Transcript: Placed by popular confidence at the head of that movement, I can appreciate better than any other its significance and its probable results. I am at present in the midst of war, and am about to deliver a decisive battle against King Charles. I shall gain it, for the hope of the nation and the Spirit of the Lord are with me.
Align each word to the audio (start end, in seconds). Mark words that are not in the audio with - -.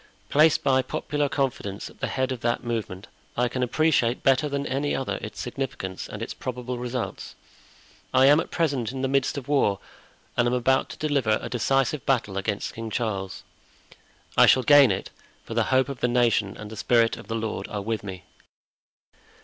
Placed 0.29 0.63
by 0.63 0.81
popular 0.81 1.29
confidence 1.29 1.87
at 1.87 1.99
the 1.99 2.07
head 2.07 2.31
of 2.31 2.39
that 2.39 2.63
movement, 2.63 3.05
I 3.37 3.47
can 3.47 3.61
appreciate 3.61 4.23
better 4.23 4.49
than 4.49 4.65
any 4.65 4.95
other 4.95 5.19
its 5.21 5.39
significance 5.39 6.09
and 6.09 6.23
its 6.23 6.33
probable 6.33 6.79
results. 6.79 7.35
I 8.11 8.25
am 8.25 8.39
at 8.39 8.49
present 8.49 8.91
in 8.91 9.03
the 9.03 9.07
midst 9.07 9.37
of 9.37 9.47
war, 9.47 9.77
and 10.35 10.47
am 10.47 10.55
about 10.55 10.89
to 10.89 10.97
deliver 10.97 11.37
a 11.39 11.49
decisive 11.49 12.03
battle 12.03 12.35
against 12.39 12.73
King 12.73 12.89
Charles. 12.89 13.43
I 14.35 14.47
shall 14.47 14.63
gain 14.63 14.89
it, 14.89 15.11
for 15.45 15.53
the 15.53 15.65
hope 15.65 15.87
of 15.87 15.99
the 15.99 16.07
nation 16.07 16.57
and 16.57 16.71
the 16.71 16.77
Spirit 16.77 17.15
of 17.15 17.27
the 17.27 17.35
Lord 17.35 17.67
are 17.67 17.83
with 17.83 18.03
me. 18.03 18.23